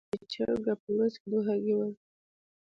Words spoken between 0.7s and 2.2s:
په ورځ کې دوه هګۍ ورکړي.